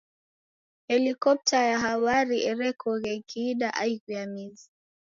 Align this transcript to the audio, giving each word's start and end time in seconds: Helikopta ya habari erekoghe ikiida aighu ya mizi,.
Helikopta 0.87 1.57
ya 1.69 1.77
habari 1.83 2.37
erekoghe 2.51 3.11
ikiida 3.19 3.67
aighu 3.83 4.09
ya 4.17 4.25
mizi,. 4.33 4.69